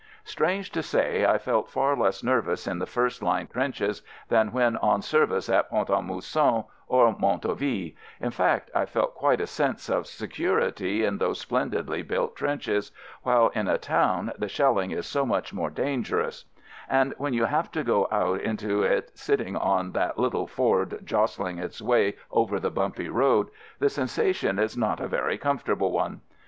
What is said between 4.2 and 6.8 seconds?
than when on service at Pont a Mousson